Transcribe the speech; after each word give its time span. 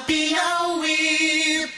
Piauí. 0.00 1.68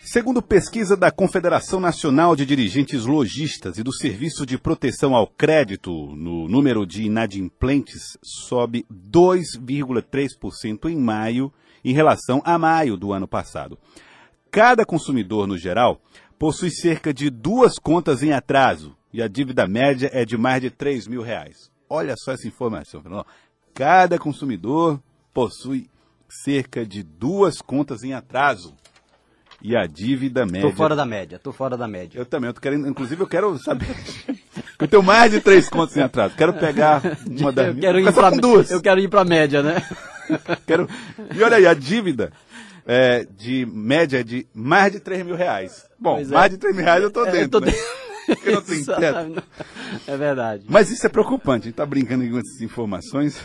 Segundo 0.00 0.40
pesquisa 0.40 0.96
da 0.96 1.10
Confederação 1.10 1.80
Nacional 1.80 2.36
de 2.36 2.46
Dirigentes 2.46 3.04
Logistas 3.04 3.76
e 3.76 3.82
do 3.82 3.92
Serviço 3.92 4.46
de 4.46 4.56
Proteção 4.56 5.16
ao 5.16 5.26
Crédito, 5.26 5.90
no 5.90 6.48
número 6.48 6.86
de 6.86 7.02
inadimplentes 7.02 8.16
sobe 8.22 8.86
2,3% 8.90 10.88
em 10.88 10.96
maio 10.96 11.52
em 11.84 11.92
relação 11.92 12.40
a 12.44 12.56
maio 12.56 12.96
do 12.96 13.12
ano 13.12 13.26
passado. 13.26 13.76
Cada 14.50 14.84
consumidor, 14.84 15.46
no 15.46 15.58
geral, 15.58 16.00
possui 16.38 16.70
cerca 16.70 17.12
de 17.12 17.28
duas 17.28 17.78
contas 17.78 18.22
em 18.22 18.32
atraso 18.32 18.96
e 19.12 19.20
a 19.20 19.28
dívida 19.28 19.66
média 19.66 20.08
é 20.12 20.24
de 20.24 20.36
mais 20.36 20.62
de 20.62 20.70
3 20.70 21.08
mil 21.08 21.22
reais. 21.22 21.70
Olha 21.90 22.14
só 22.16 22.32
essa 22.32 22.46
informação. 22.46 23.02
Fernando. 23.02 23.26
Cada 23.74 24.18
consumidor 24.18 25.00
possui 25.34 25.90
cerca 26.28 26.84
de 26.84 27.02
duas 27.02 27.60
contas 27.60 28.02
em 28.02 28.12
atraso 28.12 28.74
e 29.62 29.76
a 29.76 29.86
dívida 29.86 30.44
média. 30.44 30.70
Tô 30.70 30.76
fora 30.76 30.94
da 30.94 31.04
média, 31.04 31.38
tô 31.38 31.52
fora 31.52 31.76
da 31.76 31.88
média. 31.88 32.18
Eu 32.18 32.26
também, 32.26 32.48
eu 32.48 32.54
tô 32.54 32.60
querendo, 32.60 32.86
inclusive 32.88 33.20
eu 33.22 33.26
quero 33.26 33.58
saber. 33.58 33.88
eu 34.78 34.88
tenho 34.88 35.02
mais 35.02 35.32
de 35.32 35.40
três 35.40 35.68
contas 35.68 35.96
em 35.96 36.02
atraso. 36.02 36.34
Quero 36.36 36.54
pegar 36.54 37.02
uma 37.26 37.52
das 37.52 37.68
eu 37.68 37.74
quero 37.80 37.98
minhas. 37.98 38.14
ir 38.14 38.18
pra, 38.18 38.30
duas. 38.30 38.70
Eu 38.70 38.80
quero 38.80 39.00
ir 39.00 39.08
pra 39.08 39.24
média, 39.24 39.62
né? 39.62 39.82
Quero... 40.66 40.88
E 41.34 41.40
olha 41.40 41.56
aí, 41.56 41.66
a 41.66 41.72
dívida 41.74 42.32
é 42.84 43.24
de 43.24 43.64
média 43.66 44.24
de 44.24 44.46
mais 44.52 44.92
de 44.92 45.00
3 45.00 45.24
mil 45.24 45.36
reais. 45.36 45.86
Bom, 45.98 46.18
é. 46.18 46.24
mais 46.24 46.50
de 46.50 46.58
3 46.58 46.74
mil 46.74 46.84
reais 46.84 47.02
eu 47.02 47.10
tô 47.10 47.24
É, 47.24 47.28
eu 47.28 47.32
dentro. 47.32 47.60
tô 47.60 47.60
né? 47.60 47.72
dentro. 47.72 48.06
Porque 48.26 48.50
não 48.50 48.62
tem 48.62 48.82
teto. 48.84 49.42
É 50.06 50.16
verdade. 50.16 50.64
Mas 50.68 50.90
isso 50.90 51.06
é 51.06 51.08
preocupante, 51.08 51.62
a 51.62 51.66
gente 51.66 51.76
tá 51.76 51.86
brincando 51.86 52.28
com 52.28 52.38
essas 52.38 52.60
informações. 52.60 53.40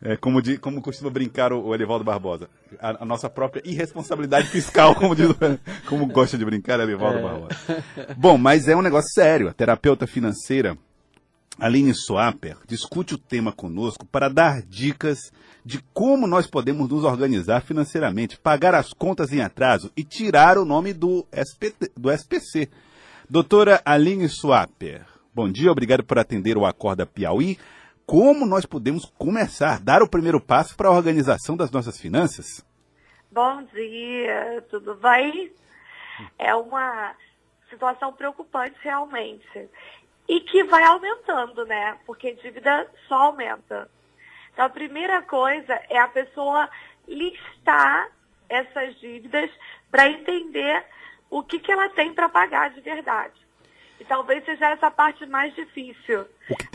É, 0.00 0.16
como, 0.16 0.40
di- 0.40 0.58
como 0.58 0.80
costuma 0.80 1.10
brincar 1.10 1.52
o, 1.52 1.60
o 1.60 1.74
Elivaldo 1.74 2.04
Barbosa. 2.04 2.48
A, 2.78 3.02
a 3.02 3.04
nossa 3.04 3.28
própria 3.28 3.60
irresponsabilidade 3.64 4.46
fiscal, 4.46 4.94
como, 4.94 5.14
diz, 5.16 5.26
como 5.88 6.06
gosta 6.06 6.38
de 6.38 6.44
brincar 6.44 6.78
Elivaldo 6.78 7.18
É. 7.18 7.22
Barbosa. 7.22 7.84
Bom, 8.16 8.38
mas 8.38 8.68
é 8.68 8.76
um 8.76 8.82
negócio 8.82 9.10
sério. 9.12 9.48
A 9.48 9.52
terapeuta 9.52 10.06
financeira 10.06 10.78
Aline 11.58 11.92
Swapper 11.92 12.56
discute 12.68 13.14
o 13.14 13.18
tema 13.18 13.50
conosco 13.50 14.06
para 14.06 14.28
dar 14.28 14.62
dicas 14.62 15.32
de 15.64 15.80
como 15.92 16.28
nós 16.28 16.46
podemos 16.46 16.88
nos 16.88 17.02
organizar 17.02 17.60
financeiramente, 17.62 18.38
pagar 18.38 18.76
as 18.76 18.92
contas 18.92 19.32
em 19.32 19.40
atraso 19.40 19.90
e 19.96 20.04
tirar 20.04 20.56
o 20.58 20.64
nome 20.64 20.92
do, 20.92 21.26
SPT, 21.32 21.90
do 21.96 22.08
SPC. 22.12 22.68
Doutora 23.28 23.82
Aline 23.84 24.28
Swapper, 24.28 25.04
bom 25.34 25.50
dia, 25.50 25.70
obrigado 25.72 26.04
por 26.04 26.18
atender 26.20 26.56
o 26.56 26.64
Acorda 26.64 27.04
Piauí. 27.04 27.58
Como 28.08 28.46
nós 28.46 28.64
podemos 28.64 29.04
começar, 29.18 29.78
dar 29.80 30.02
o 30.02 30.08
primeiro 30.08 30.40
passo 30.40 30.74
para 30.74 30.88
a 30.88 30.92
organização 30.92 31.54
das 31.54 31.70
nossas 31.70 32.00
finanças? 32.00 32.64
Bom 33.30 33.62
dia, 33.64 34.64
tudo 34.70 34.94
bem? 34.94 35.52
É 36.38 36.54
uma 36.54 37.14
situação 37.68 38.10
preocupante 38.14 38.74
realmente. 38.80 39.68
E 40.26 40.40
que 40.40 40.64
vai 40.64 40.84
aumentando, 40.84 41.66
né? 41.66 41.98
Porque 42.06 42.32
dívida 42.32 42.90
só 43.06 43.26
aumenta. 43.26 43.90
Então 44.54 44.64
a 44.64 44.70
primeira 44.70 45.20
coisa 45.20 45.78
é 45.90 45.98
a 45.98 46.08
pessoa 46.08 46.66
listar 47.06 48.08
essas 48.48 48.98
dívidas 49.00 49.50
para 49.90 50.08
entender 50.08 50.82
o 51.28 51.42
que, 51.42 51.58
que 51.58 51.70
ela 51.70 51.90
tem 51.90 52.14
para 52.14 52.30
pagar 52.30 52.70
de 52.70 52.80
verdade. 52.80 53.34
E 54.00 54.04
talvez 54.06 54.42
seja 54.46 54.70
essa 54.70 54.90
parte 54.90 55.26
mais 55.26 55.54
difícil. 55.54 56.24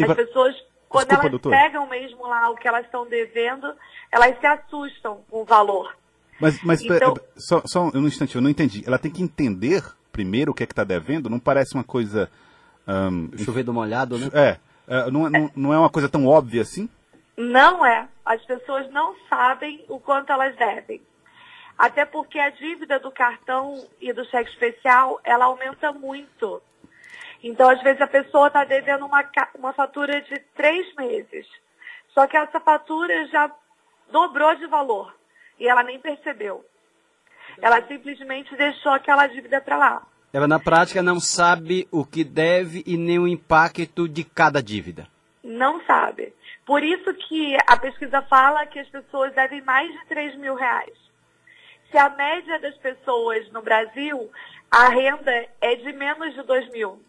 As 0.08 0.16
pessoas, 0.16 0.56
quando 0.94 1.08
Desculpa, 1.08 1.22
elas 1.28 1.32
doutora. 1.32 1.58
pegam 1.58 1.88
mesmo 1.90 2.28
lá 2.28 2.50
o 2.52 2.56
que 2.56 2.68
elas 2.68 2.86
estão 2.86 3.06
devendo, 3.08 3.74
elas 4.12 4.40
se 4.40 4.46
assustam 4.46 5.22
com 5.30 5.42
o 5.42 5.46
valor. 5.46 5.96
Mas, 6.40 6.62
mas 6.64 6.82
Então- 6.82 7.16
só, 7.36 7.62
só 7.66 7.90
um 7.94 8.08
instante, 8.08 8.36
eu 8.36 8.42
não 8.42 8.50
entendi. 8.50 8.84
Ela 8.86 8.98
tem 9.00 9.12
que 9.12 9.22
entender 9.24 9.84
primeiro 10.12 10.52
o 10.52 10.54
que 10.54 10.64
é 10.64 10.66
que 10.68 10.72
está 10.74 10.84
devendo? 10.84 11.30
Não 11.30 11.40
parece 11.40 11.74
uma 11.74 11.84
coisa. 11.84 12.30
ahn, 12.88 13.30
Chover 13.44 13.64
do 13.64 13.74
molhado, 13.74 14.18
né? 14.18 14.30
É, 14.34 14.58
é, 14.88 15.10
não, 15.12 15.26
é- 15.28 15.30
não, 15.30 15.52
não 15.56 15.74
é 15.74 15.78
uma 15.80 15.90
coisa 15.90 16.08
tão 16.10 16.28
óbvia 16.28 16.62
assim? 16.62 16.88
Não 17.36 17.84
é. 17.86 18.08
As 18.26 18.42
pessoas 18.46 18.92
não 18.92 19.16
sabem 19.30 19.84
o 19.90 20.00
quanto 20.00 20.32
elas 20.32 20.56
devem. 20.56 21.02
Até 21.78 22.06
porque 22.06 22.38
a 22.38 22.50
dívida 22.52 23.00
do 23.00 23.10
cartão 23.12 23.84
e 24.00 24.14
do 24.14 24.24
cheque 24.26 24.50
especial, 24.52 25.20
ela 25.24 25.46
aumenta 25.46 25.92
muito. 25.92 26.62
Então, 27.44 27.70
às 27.70 27.82
vezes, 27.84 28.02
a 28.02 28.08
pessoa 28.08 28.48
está 28.48 28.64
devendo 28.64 29.06
uma, 29.06 29.30
uma 29.56 29.74
fatura 29.74 30.22
de 30.22 30.40
três 30.56 30.96
meses. 30.96 31.46
Só 32.14 32.26
que 32.26 32.38
essa 32.38 32.60
fatura 32.60 33.28
já 33.28 33.52
dobrou 34.10 34.56
de 34.56 34.66
valor. 34.68 35.14
E 35.60 35.68
ela 35.68 35.84
nem 35.84 36.00
percebeu. 36.00 36.66
Ela 37.62 37.86
simplesmente 37.86 38.56
deixou 38.56 38.94
aquela 38.94 39.28
dívida 39.28 39.60
para 39.60 39.78
lá. 39.78 40.08
Ela 40.32 40.48
na 40.48 40.60
prática 40.60 41.04
não 41.04 41.20
sabe 41.20 41.88
o 41.92 42.06
que 42.06 42.24
deve 42.24 42.82
e 42.88 42.98
nem 42.98 43.20
o 43.20 43.28
impacto 43.28 44.08
de 44.08 44.24
cada 44.24 44.64
dívida. 44.64 45.08
Não 45.44 45.84
sabe. 45.86 46.34
Por 46.66 46.82
isso 46.82 47.14
que 47.14 47.58
a 47.68 47.78
pesquisa 47.78 48.22
fala 48.24 48.66
que 48.66 48.80
as 48.80 48.88
pessoas 48.88 49.34
devem 49.34 49.62
mais 49.62 49.92
de 49.92 50.06
3 50.08 50.36
mil 50.38 50.56
reais. 50.56 50.94
Se 51.92 51.98
a 51.98 52.10
média 52.10 52.60
das 52.60 52.76
pessoas 52.78 53.52
no 53.52 53.62
Brasil, 53.62 54.32
a 54.72 54.88
renda 54.88 55.46
é 55.62 55.76
de 55.76 55.92
menos 55.94 56.34
de 56.34 56.42
2 56.42 56.72
mil. 56.72 57.00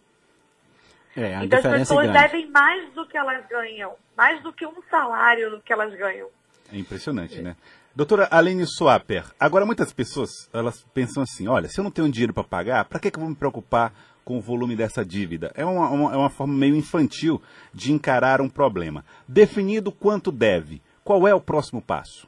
É, 1.16 1.44
então 1.44 1.58
as 1.58 1.64
é 1.64 1.78
pessoas 1.78 2.06
grande. 2.10 2.20
devem 2.22 2.50
mais 2.50 2.92
do 2.92 3.06
que 3.06 3.16
elas 3.16 3.44
ganham. 3.48 3.92
Mais 4.16 4.42
do 4.42 4.52
que 4.52 4.66
um 4.66 4.82
salário 4.90 5.60
que 5.64 5.72
elas 5.72 5.94
ganham. 5.94 6.28
É 6.72 6.76
impressionante, 6.78 7.40
né? 7.40 7.56
Doutora 7.94 8.26
Aline 8.30 8.66
Swapper, 8.66 9.24
agora 9.38 9.64
muitas 9.64 9.92
pessoas 9.92 10.30
elas 10.52 10.82
pensam 10.92 11.22
assim, 11.22 11.46
olha, 11.46 11.68
se 11.68 11.78
eu 11.78 11.84
não 11.84 11.90
tenho 11.92 12.10
dinheiro 12.10 12.34
para 12.34 12.42
pagar, 12.42 12.84
para 12.86 12.98
que, 12.98 13.08
que 13.10 13.16
eu 13.16 13.20
vou 13.20 13.30
me 13.30 13.36
preocupar 13.36 13.92
com 14.24 14.36
o 14.36 14.40
volume 14.40 14.74
dessa 14.74 15.04
dívida? 15.04 15.52
É 15.54 15.64
uma, 15.64 15.88
uma- 15.90 16.12
é 16.12 16.16
uma 16.16 16.30
forma 16.30 16.52
meio 16.54 16.74
infantil 16.74 17.40
de 17.72 17.92
encarar 17.92 18.40
um 18.40 18.48
problema. 18.48 19.04
Definido 19.28 19.92
quanto 19.92 20.32
deve, 20.32 20.82
qual 21.04 21.28
é 21.28 21.34
o 21.34 21.40
próximo 21.40 21.80
passo? 21.80 22.26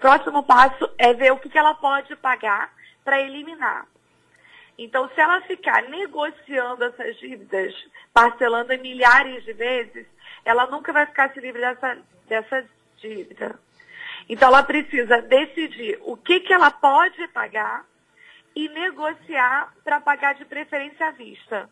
Próximo 0.00 0.42
passo 0.42 0.88
é 0.98 1.12
ver 1.14 1.32
o 1.32 1.36
que, 1.38 1.48
que 1.48 1.58
ela 1.58 1.74
pode 1.74 2.16
pagar 2.16 2.72
para 3.04 3.20
eliminar. 3.20 3.86
Então, 4.78 5.08
se 5.08 5.20
ela 5.20 5.40
ficar 5.40 5.82
negociando 5.88 6.84
essas 6.84 7.16
dívidas, 7.16 7.74
parcelando 8.14 8.72
em 8.72 8.78
milhares 8.78 9.44
de 9.44 9.52
vezes, 9.52 10.06
ela 10.44 10.66
nunca 10.68 10.92
vai 10.92 11.04
ficar 11.04 11.32
se 11.32 11.40
livre 11.40 11.60
dessa, 11.60 11.98
dessa 12.28 12.64
dívida. 12.98 13.58
Então, 14.28 14.48
ela 14.48 14.62
precisa 14.62 15.20
decidir 15.20 15.98
o 16.02 16.16
que, 16.16 16.38
que 16.40 16.52
ela 16.52 16.70
pode 16.70 17.26
pagar 17.28 17.84
e 18.54 18.68
negociar 18.68 19.74
para 19.82 20.00
pagar 20.00 20.34
de 20.36 20.44
preferência 20.44 21.08
à 21.08 21.10
vista. 21.10 21.68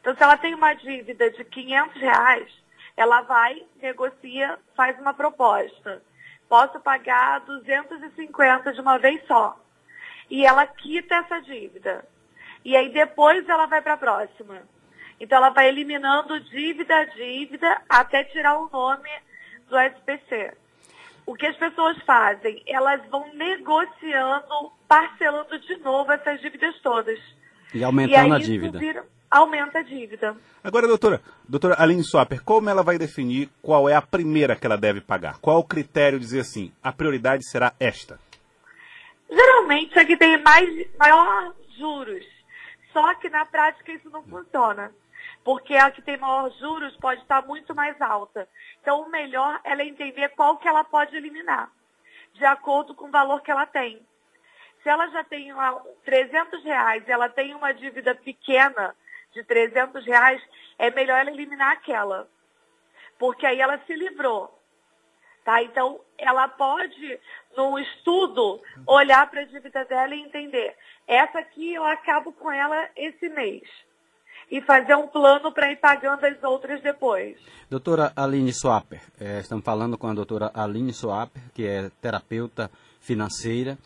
Então, 0.00 0.16
se 0.16 0.22
ela 0.22 0.38
tem 0.38 0.54
uma 0.54 0.72
dívida 0.72 1.30
de 1.30 1.44
500 1.44 2.00
reais, 2.00 2.50
ela 2.96 3.20
vai, 3.22 3.62
negocia, 3.80 4.58
faz 4.74 4.98
uma 4.98 5.12
proposta. 5.12 6.02
Posso 6.48 6.80
pagar 6.80 7.40
250 7.40 8.72
de 8.72 8.80
uma 8.80 8.98
vez 8.98 9.22
só. 9.26 9.58
E 10.30 10.46
ela 10.46 10.66
quita 10.66 11.16
essa 11.16 11.40
dívida. 11.40 12.06
E 12.64 12.76
aí 12.76 12.92
depois 12.92 13.48
ela 13.48 13.66
vai 13.66 13.80
para 13.82 13.94
a 13.94 13.96
próxima. 13.98 14.62
Então 15.20 15.38
ela 15.38 15.50
vai 15.50 15.68
eliminando 15.68 16.38
dívida 16.40 16.94
a 16.96 17.04
dívida 17.04 17.80
até 17.88 18.24
tirar 18.24 18.58
o 18.58 18.68
nome 18.70 19.08
do 19.68 19.78
SPC. 19.78 20.52
O 21.24 21.34
que 21.34 21.46
as 21.46 21.56
pessoas 21.56 21.96
fazem? 22.04 22.62
Elas 22.66 23.00
vão 23.08 23.32
negociando, 23.34 24.72
parcelando 24.88 25.58
de 25.60 25.76
novo 25.76 26.10
essas 26.12 26.40
dívidas 26.40 26.74
todas. 26.82 27.18
E 27.72 27.78
e 27.78 27.84
aumentando 27.84 28.26
aí 28.26 28.32
a 28.32 28.38
isso 28.38 28.50
dívida. 28.50 28.78
vira- 28.78 29.06
aumenta 29.30 29.78
a 29.78 29.82
dívida. 29.82 30.36
Agora, 30.62 30.86
doutora, 30.86 31.20
doutora 31.48 31.76
Aline 31.78 32.04
Swapper, 32.04 32.42
como 32.42 32.68
ela 32.68 32.82
vai 32.82 32.98
definir 32.98 33.48
qual 33.62 33.88
é 33.88 33.94
a 33.94 34.02
primeira 34.02 34.54
que 34.56 34.66
ela 34.66 34.76
deve 34.76 35.00
pagar? 35.00 35.38
Qual 35.40 35.58
o 35.58 35.64
critério 35.64 36.18
de 36.18 36.24
dizer 36.24 36.40
assim, 36.40 36.72
a 36.82 36.92
prioridade 36.92 37.48
será 37.48 37.72
esta? 37.80 38.18
Geralmente 39.30 39.98
é 39.98 40.04
que 40.04 40.16
tem 40.16 40.42
mais, 40.42 40.68
maior 40.98 41.54
juros. 41.78 42.24
Só 42.92 43.14
que 43.14 43.28
na 43.28 43.44
prática 43.44 43.92
isso 43.92 44.10
não 44.10 44.22
funciona. 44.22 44.94
Porque 45.44 45.74
a 45.74 45.90
que 45.90 46.02
tem 46.02 46.16
maior 46.16 46.50
juros 46.58 46.96
pode 46.96 47.22
estar 47.22 47.42
muito 47.46 47.74
mais 47.74 48.00
alta. 48.00 48.48
Então 48.80 49.02
o 49.02 49.08
melhor 49.08 49.60
é 49.64 49.72
ela 49.72 49.82
entender 49.82 50.28
qual 50.30 50.58
que 50.58 50.68
ela 50.68 50.84
pode 50.84 51.16
eliminar. 51.16 51.70
De 52.34 52.44
acordo 52.44 52.94
com 52.94 53.06
o 53.06 53.10
valor 53.10 53.42
que 53.42 53.50
ela 53.50 53.66
tem. 53.66 54.06
Se 54.82 54.88
ela 54.88 55.06
já 55.08 55.22
tem 55.24 55.52
lá 55.52 55.80
300 56.04 56.62
reais 56.64 57.06
e 57.06 57.12
ela 57.12 57.28
tem 57.28 57.54
uma 57.54 57.72
dívida 57.72 58.14
pequena 58.14 58.94
de 59.32 59.44
300 59.44 60.04
reais, 60.04 60.42
é 60.78 60.90
melhor 60.90 61.18
ela 61.18 61.30
eliminar 61.30 61.72
aquela. 61.72 62.28
Porque 63.18 63.46
aí 63.46 63.60
ela 63.60 63.78
se 63.86 63.94
livrou. 63.94 64.58
Tá? 65.44 65.62
Então, 65.62 66.00
ela 66.22 66.48
pode, 66.48 67.18
no 67.56 67.78
estudo, 67.78 68.60
olhar 68.86 69.28
para 69.28 69.42
a 69.42 69.44
dívida 69.44 69.84
dela 69.84 70.14
e 70.14 70.20
entender. 70.20 70.74
Essa 71.06 71.40
aqui 71.40 71.74
eu 71.74 71.84
acabo 71.84 72.32
com 72.32 72.50
ela 72.50 72.88
esse 72.96 73.28
mês. 73.28 73.62
e 74.50 74.60
fazer 74.60 74.94
um 74.94 75.06
plano 75.06 75.50
para 75.50 75.72
ir 75.72 75.76
pagando 75.76 76.26
as 76.26 76.42
outras 76.42 76.82
depois. 76.82 77.38
Doutora 77.70 78.12
Aline 78.14 78.52
Swapper, 78.52 79.00
é, 79.18 79.38
estamos 79.38 79.64
falando 79.64 79.96
com 79.96 80.08
a 80.08 80.12
doutora 80.12 80.50
Aline 80.52 80.92
Swapper, 80.92 81.42
que 81.54 81.66
é 81.66 81.90
terapeuta 82.02 82.70
financeira. 83.00 83.78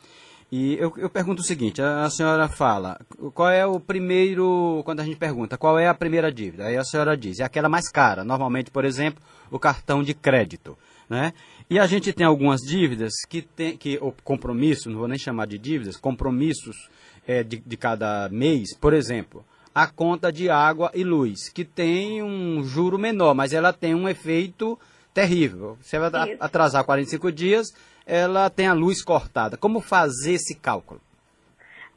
E 0.51 0.75
eu, 0.75 0.93
eu 0.97 1.09
pergunto 1.09 1.41
o 1.41 1.45
seguinte: 1.45 1.81
a, 1.81 2.05
a, 2.05 2.11
senhora 2.11 2.49
fala, 2.49 2.99
qual 3.35 3.51
é 3.51 3.65
o 3.65 3.79
primeiro. 3.79 4.83
Quando 4.85 5.01
a 5.01 5.05
gente 5.05 5.17
pergunta 5.17 5.57
qual 5.57 5.79
é 5.79 5.87
a 5.87 5.95
primeira 5.95 6.33
dívida, 6.33 6.67
aí 6.67 6.77
a 6.77 6.85
senhora 6.85 7.17
diz, 7.17 7.39
é 7.39 7.45
aquela 7.45 7.69
mais 7.69 7.89
cara. 7.89 8.25
Normalmente, 8.25 8.71
por 8.71 8.85
exemplo, 8.85 9.23
o 9.51 9.59
cartão 9.59 10.03
de 10.03 10.15
crédito. 10.15 10.77
Né? 11.09 11.33
E 11.71 11.79
a 11.79 11.87
gente 11.87 12.13
tem 12.13 12.27
algumas 12.27 12.61
dívidas 12.61 13.13
que 13.29 13.43
tem, 13.43 13.77
que, 13.77 13.99
ou 14.01 14.15
compromissos, 14.25 14.87
não 14.87 14.99
vou 14.99 15.09
nem 15.09 15.19
chamar 15.19 15.47
de 15.47 15.57
dívidas, 15.57 15.97
compromissos 15.97 16.89
é, 17.27 17.43
de, 17.43 17.59
de 17.59 17.77
cada 17.77 18.29
mês, 18.29 18.77
por 18.77 18.93
exemplo, 18.93 19.45
a 19.75 19.87
conta 19.87 20.33
de 20.33 20.49
água 20.49 20.91
e 20.95 21.05
luz, 21.05 21.49
que 21.49 21.65
tem 21.65 22.23
um 22.23 22.65
juro 22.65 22.99
menor, 22.99 23.35
mas 23.35 23.53
ela 23.53 23.73
tem 23.73 23.95
um 23.95 24.09
efeito 24.09 24.79
terrível. 25.13 25.77
Se 25.83 25.97
ela 25.97 26.11
atrasar 26.41 26.83
45 26.85 27.31
dias, 27.31 27.67
ela 28.07 28.49
tem 28.49 28.67
a 28.67 28.73
luz 28.73 29.03
cortada. 29.03 29.57
Como 29.57 29.81
fazer 29.81 30.33
esse 30.33 30.55
cálculo? 30.55 31.01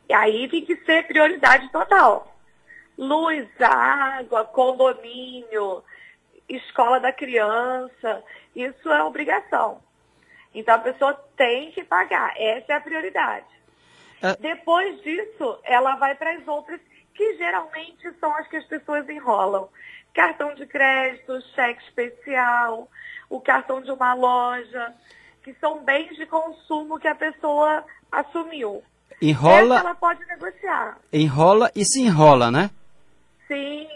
E 0.09 0.13
aí 0.13 0.49
tem 0.49 0.65
que 0.65 0.75
ser 0.77 1.07
prioridade 1.07 1.71
total. 1.71 2.35
Luz, 2.97 3.47
água, 3.61 4.43
condomínio, 4.43 5.83
escola 6.49 6.99
da 6.99 7.13
criança, 7.13 8.23
isso 8.55 8.89
é 8.89 9.03
obrigação. 9.03 9.81
Então 10.53 10.75
a 10.75 10.79
pessoa 10.79 11.13
tem 11.37 11.71
que 11.71 11.83
pagar, 11.83 12.33
essa 12.35 12.73
é 12.73 12.75
a 12.75 12.81
prioridade. 12.81 13.45
É... 14.21 14.35
Depois 14.35 15.01
disso, 15.01 15.59
ela 15.63 15.95
vai 15.95 16.15
para 16.15 16.33
as 16.33 16.47
outras, 16.47 16.79
que 17.13 17.37
geralmente 17.37 18.11
são 18.19 18.35
as 18.35 18.47
que 18.47 18.57
as 18.57 18.65
pessoas 18.65 19.07
enrolam. 19.07 19.69
Cartão 20.13 20.53
de 20.55 20.65
crédito, 20.65 21.39
cheque 21.53 21.83
especial, 21.83 22.89
o 23.29 23.39
cartão 23.39 23.81
de 23.81 23.91
uma 23.91 24.13
loja 24.13 24.93
que 25.43 25.53
são 25.59 25.83
bens 25.83 26.15
de 26.15 26.25
consumo 26.25 26.99
que 26.99 27.07
a 27.07 27.15
pessoa 27.15 27.85
assumiu. 28.11 28.83
Enrola. 29.21 29.75
Essa 29.75 29.87
ela 29.87 29.95
pode 29.95 30.25
negociar. 30.25 30.97
Enrola 31.11 31.71
e 31.75 31.85
se 31.85 32.01
enrola, 32.01 32.49
né? 32.49 32.69
Sim. 33.49 33.87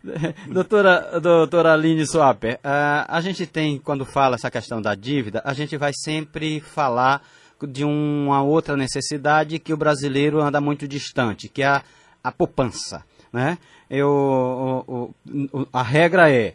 doutora, 0.50 1.20
doutora 1.20 1.74
Aline 1.74 2.06
Swapper, 2.06 2.54
uh, 2.54 3.04
a 3.06 3.20
gente 3.20 3.46
tem, 3.46 3.78
quando 3.78 4.06
fala 4.06 4.36
essa 4.36 4.50
questão 4.50 4.80
da 4.80 4.94
dívida, 4.94 5.42
a 5.44 5.52
gente 5.52 5.76
vai 5.76 5.92
sempre 5.94 6.58
falar 6.58 7.22
de 7.68 7.84
uma 7.84 8.42
outra 8.42 8.78
necessidade 8.78 9.58
que 9.58 9.74
o 9.74 9.76
brasileiro 9.76 10.40
anda 10.40 10.58
muito 10.58 10.88
distante, 10.88 11.50
que 11.50 11.62
é 11.62 11.66
a, 11.66 11.82
a 12.24 12.32
poupança. 12.32 13.04
Né? 13.30 13.58
Eu, 13.90 14.08
o, 14.08 15.14
o, 15.30 15.68
a 15.70 15.82
regra 15.82 16.32
é 16.32 16.54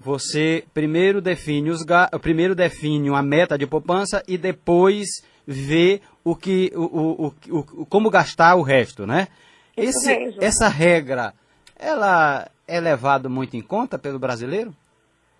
você 0.00 0.64
primeiro 0.72 1.20
define 1.20 1.68
os 1.68 1.84
primeiro 2.22 2.54
define 2.54 3.10
uma 3.10 3.22
meta 3.22 3.58
de 3.58 3.66
poupança 3.66 4.22
e 4.26 4.38
depois 4.38 5.22
vê 5.46 6.00
o 6.22 6.34
que 6.34 6.72
o, 6.74 7.26
o, 7.26 7.34
o 7.58 7.86
como 7.86 8.08
gastar 8.08 8.54
o 8.54 8.62
resto, 8.62 9.06
né? 9.06 9.28
Esse, 9.76 10.36
essa 10.40 10.68
regra, 10.68 11.34
ela 11.76 12.48
é 12.66 12.80
levada 12.80 13.28
muito 13.28 13.56
em 13.56 13.62
conta 13.62 13.98
pelo 13.98 14.18
brasileiro? 14.18 14.74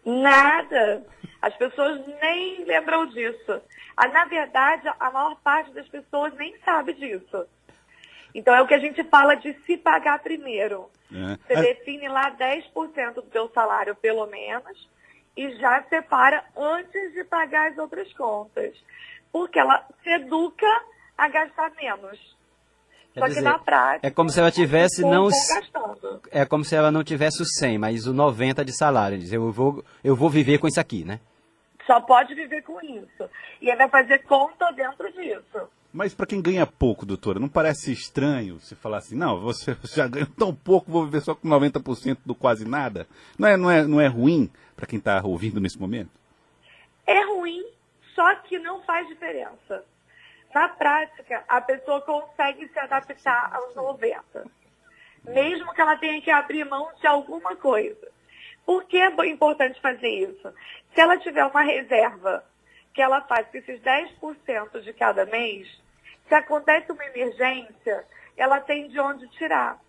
Nada. 0.04 1.04
As 1.40 1.54
pessoas 1.56 2.00
nem 2.20 2.64
lembram 2.64 3.06
disso. 3.06 3.60
Ah, 3.96 4.08
na 4.08 4.24
verdade, 4.24 4.90
a 4.98 5.10
maior 5.10 5.36
parte 5.42 5.72
das 5.72 5.88
pessoas 5.88 6.34
nem 6.34 6.54
sabe 6.64 6.94
disso. 6.94 7.46
Então 8.34 8.54
é 8.54 8.60
o 8.60 8.66
que 8.66 8.74
a 8.74 8.78
gente 8.78 9.02
fala 9.04 9.36
de 9.36 9.54
se 9.64 9.76
pagar 9.76 10.18
primeiro. 10.18 10.90
É. 11.12 11.36
Você 11.36 11.52
é. 11.52 11.74
define 11.74 12.08
lá 12.08 12.30
10% 12.32 13.14
do 13.14 13.30
seu 13.30 13.48
salário, 13.50 13.94
pelo 13.94 14.26
menos, 14.26 14.88
e 15.36 15.50
já 15.56 15.82
separa 15.84 16.44
antes 16.56 17.12
de 17.12 17.24
pagar 17.24 17.70
as 17.70 17.78
outras 17.78 18.12
contas. 18.14 18.76
Porque 19.30 19.58
ela 19.58 19.86
se 20.02 20.10
educa 20.10 20.82
a 21.16 21.28
gastar 21.28 21.70
menos. 21.76 22.36
Quer 23.14 23.20
Só 23.20 23.26
dizer, 23.28 23.40
que 23.40 23.44
na 23.44 23.58
prática. 23.60 24.06
É 24.08 24.10
como 24.10 24.28
se 24.28 24.40
ela 24.40 24.50
tivesse 24.50 25.02
não. 25.02 25.28
É 26.32 26.44
como 26.44 26.64
se 26.64 26.74
ela 26.74 26.90
não 26.90 27.04
tivesse 27.04 27.40
o 27.40 27.46
100, 27.46 27.78
mas 27.78 28.06
o 28.08 28.12
90 28.12 28.64
de 28.64 28.76
salário. 28.76 29.16
Diz, 29.16 29.32
eu 29.32 29.52
vou, 29.52 29.84
eu 30.02 30.16
vou 30.16 30.28
viver 30.28 30.58
com 30.58 30.66
isso 30.66 30.80
aqui, 30.80 31.04
né? 31.04 31.20
Só 31.86 32.00
pode 32.00 32.34
viver 32.34 32.62
com 32.62 32.80
isso. 32.80 33.30
E 33.60 33.70
aí 33.70 33.76
vai 33.76 33.88
fazer 33.88 34.18
conta 34.24 34.72
dentro 34.72 35.12
disso. 35.12 35.68
Mas 35.92 36.12
para 36.12 36.26
quem 36.26 36.42
ganha 36.42 36.66
pouco, 36.66 37.06
doutora, 37.06 37.38
não 37.38 37.48
parece 37.48 37.92
estranho 37.92 38.58
se 38.58 38.74
falar 38.74 38.98
assim, 38.98 39.14
não, 39.14 39.38
você 39.38 39.76
já 39.94 40.08
ganha 40.08 40.26
tão 40.36 40.52
pouco, 40.52 40.90
vou 40.90 41.04
viver 41.04 41.20
só 41.20 41.36
com 41.36 41.46
90% 41.48 42.18
do 42.26 42.34
quase 42.34 42.66
nada? 42.66 43.06
Não 43.38 43.46
é, 43.46 43.56
não 43.56 43.70
é, 43.70 43.84
não 43.86 44.00
é 44.00 44.08
ruim 44.08 44.50
para 44.74 44.86
quem 44.86 44.98
está 44.98 45.22
ouvindo 45.22 45.60
nesse 45.60 45.78
momento? 45.78 46.10
É 47.06 47.24
ruim, 47.26 47.64
só 48.12 48.34
que 48.36 48.58
não 48.58 48.82
faz 48.82 49.06
diferença. 49.06 49.84
Na 50.54 50.68
prática, 50.68 51.44
a 51.48 51.60
pessoa 51.60 52.00
consegue 52.02 52.68
se 52.68 52.78
adaptar 52.78 53.52
aos 53.52 53.74
90. 53.74 54.46
Mesmo 55.24 55.74
que 55.74 55.80
ela 55.80 55.96
tenha 55.96 56.22
que 56.22 56.30
abrir 56.30 56.64
mão 56.64 56.92
de 56.94 57.06
alguma 57.08 57.56
coisa. 57.56 58.08
Por 58.64 58.84
que 58.84 58.96
é 58.98 59.08
importante 59.26 59.80
fazer 59.80 60.08
isso? 60.08 60.54
Se 60.94 61.00
ela 61.00 61.18
tiver 61.18 61.44
uma 61.44 61.62
reserva 61.62 62.44
que 62.94 63.02
ela 63.02 63.20
faz 63.22 63.48
com 63.48 63.58
esses 63.58 63.80
10% 63.80 64.80
de 64.80 64.92
cada 64.92 65.26
mês, 65.26 65.68
se 66.28 66.34
acontece 66.34 66.92
uma 66.92 67.04
emergência, 67.04 68.06
ela 68.36 68.60
tem 68.60 68.86
de 68.88 69.00
onde 69.00 69.26
tirar. 69.30 69.80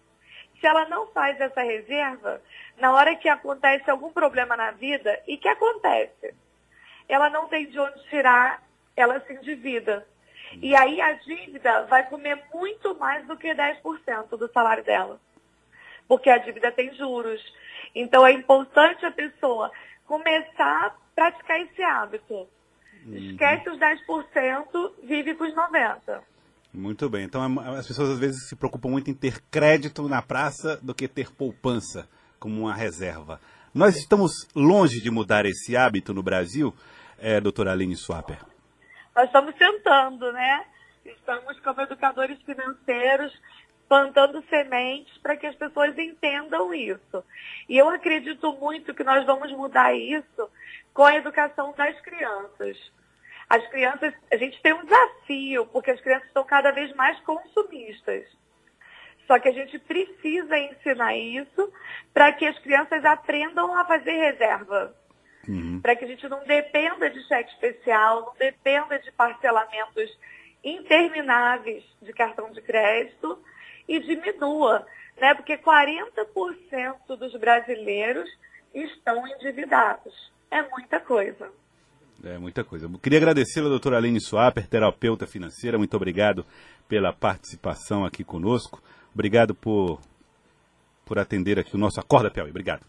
Se 0.59 0.65
ela 0.65 0.89
não 0.89 1.06
faz 1.07 1.39
essa 1.39 1.61
reserva, 1.61 2.41
na 2.77 2.91
hora 2.91 3.15
que 3.15 3.29
acontece 3.29 3.89
algum 3.91 4.11
problema 4.11 4.57
na 4.57 4.71
vida, 4.71 5.21
e 5.27 5.38
que 5.38 5.47
acontece, 5.47 6.33
ela 7.07 7.29
não 7.29 7.47
tem 7.47 7.68
de 7.68 7.79
onde 7.79 8.03
tirar, 8.09 8.63
ela 8.95 9.19
se 9.19 9.33
endivida. 9.33 10.07
E 10.62 10.75
aí 10.75 11.02
a 11.02 11.13
dívida 11.13 11.86
vai 11.86 12.07
comer 12.07 12.42
muito 12.54 12.96
mais 12.98 13.25
do 13.28 13.38
que 13.38 13.54
10% 13.54 14.38
do 14.38 14.52
salário 14.52 14.84
dela. 14.84 15.19
Porque 16.07 16.30
a 16.30 16.38
dívida 16.38 16.72
tem 16.72 16.94
juros. 16.96 17.42
Então 17.94 18.25
é 18.25 18.31
importante 18.31 19.06
a 19.06 19.12
pessoa 19.12 19.72
começar 20.06 20.88
a 20.88 20.96
praticar 21.16 21.60
esse 21.62 21.81
hábito. 21.81 22.48
Uhum. 23.06 23.18
Esquece 23.18 23.69
os 23.69 23.80
10%, 23.80 24.92
vive 25.04 25.36
com 25.36 25.46
os 25.46 25.54
90%. 25.54 26.22
Muito 26.74 27.10
bem. 27.10 27.24
Então 27.24 27.42
as 27.78 27.88
pessoas 27.88 28.10
às 28.10 28.19
vezes 28.19 28.50
se 28.50 28.56
preocupam 28.56 28.90
muito 28.90 29.10
em 29.10 29.13
ter 29.13 29.42
crédito 29.50 30.07
na 30.10 30.22
praça 30.22 30.78
do 30.78 30.94
que 30.94 31.07
ter 31.07 31.31
poupança 31.31 32.07
como 32.40 32.62
uma 32.62 32.74
reserva. 32.74 33.40
Nós 33.74 33.96
estamos 33.96 34.48
longe 34.56 35.02
de 35.02 35.10
mudar 35.10 35.46
esse 35.46 35.75
hábito 35.75 36.13
no 36.13 36.24
Brasil, 36.24 36.74
é, 37.18 37.40
doutora 37.42 37.72
Aline 37.72 37.96
Swapper? 37.96 38.40
Nós 39.15 39.27
estamos 39.27 39.56
tentando, 39.56 40.30
né? 40.33 40.66
Estamos 41.06 41.57
como 41.61 41.81
educadores 41.81 42.37
financeiros 42.42 43.33
plantando 43.87 44.44
sementes 44.49 45.18
para 45.19 45.37
que 45.37 45.47
as 45.47 45.56
pessoas 45.56 45.97
entendam 45.97 46.73
isso. 46.73 47.23
E 47.69 47.78
eu 47.78 47.87
acredito 47.87 48.51
muito 48.54 48.94
que 48.94 49.04
nós 49.04 49.25
vamos 49.25 49.51
mudar 49.54 49.94
isso 49.94 50.49
com 50.94 51.06
a 51.06 51.16
educação 51.16 51.73
das 51.78 51.97
crianças. 52.01 52.78
As 53.49 53.66
crianças, 53.68 54.13
a 54.31 54.37
gente 54.37 54.61
tem 54.61 54.73
um 54.73 54.83
desafio, 54.83 55.68
porque 55.68 55.92
as 55.92 56.01
crianças 56.01 56.28
estão 56.28 56.44
cada 56.44 56.71
vez 56.71 56.94
mais 56.95 57.18
consumistas. 57.21 58.28
Só 59.28 59.40
que 59.40 59.47
a 59.47 59.54
gente 59.54 59.80
precisa 59.80 60.57
ensinar 60.57 61.16
isso 61.16 61.71
para 62.13 62.33
que 62.33 62.45
as 62.45 62.57
crianças 62.59 63.06
aprendam 63.06 63.78
a 63.78 63.85
fazer 63.85 64.11
reserva. 64.11 64.94
Uhum. 65.47 65.80
Para 65.81 65.95
que 65.95 66.06
a 66.06 66.07
gente 66.07 66.28
não 66.28 66.44
dependa 66.45 67.09
de 67.09 67.21
cheque 67.28 67.52
especial, 67.52 68.21
não 68.21 68.33
dependa 68.37 68.99
de 68.99 69.11
parcelamentos 69.11 70.18
intermináveis 70.64 71.83
de 72.02 72.11
cartão 72.14 72.52
de 72.52 72.61
crédito 72.61 73.37
e 73.87 73.99
diminua, 73.99 74.85
né? 75.19 75.33
Porque 75.35 75.57
40% 75.57 77.16
dos 77.18 77.35
brasileiros 77.40 78.30
estão 78.73 79.28
endividados. 79.28 80.31
É 80.49 80.61
muita 80.69 80.99
coisa. 80.99 81.52
É 82.23 82.37
muita 82.37 82.64
coisa. 82.64 82.90
Queria 83.02 83.19
agradecer 83.19 83.59
a 83.59 83.69
doutora 83.69 83.97
Aline 83.97 84.19
Swapper, 84.19 84.68
terapeuta 84.68 85.28
financeira. 85.28 85.78
Muito 85.78 85.95
obrigado 85.95 86.45
pela 86.87 87.14
participação 87.14 88.06
aqui 88.06 88.23
conosco. 88.23 88.81
Obrigado 89.14 89.54
por, 89.54 89.99
por 91.06 91.19
atender 91.19 91.59
aqui 91.59 91.75
o 91.75 91.78
nosso 91.78 91.99
Acorda 91.99 92.31
Piauí. 92.31 92.49
Obrigado. 92.49 92.85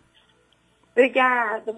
Obrigada. 0.93 1.73